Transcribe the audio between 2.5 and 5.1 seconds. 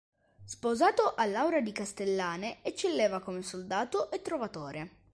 eccelleva come soldato e trovatore.